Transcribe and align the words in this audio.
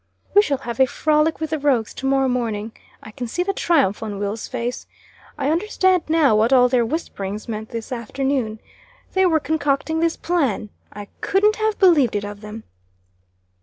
"We 0.33 0.41
shall 0.41 0.57
have 0.57 0.79
a 0.79 0.87
frolic 0.87 1.39
with 1.39 1.51
the 1.51 1.59
rogues 1.59 1.93
to 1.93 2.07
morrow 2.07 2.27
morning. 2.27 2.71
I 3.03 3.11
can 3.11 3.27
see 3.27 3.43
the 3.43 3.53
triumph 3.53 4.01
on 4.01 4.17
Will's 4.17 4.47
face. 4.47 4.87
I 5.37 5.51
understand 5.51 6.01
now 6.09 6.35
what 6.35 6.51
all 6.51 6.67
their 6.67 6.83
whisperings 6.83 7.47
meant 7.47 7.69
this 7.69 7.91
afternoon. 7.91 8.59
They 9.13 9.27
were 9.27 9.39
concocting 9.39 9.99
this 9.99 10.17
plan. 10.17 10.69
I 10.91 11.05
couldn't 11.21 11.57
have 11.57 11.77
believed 11.77 12.15
it 12.15 12.25
of 12.25 12.41
them?" 12.41 12.63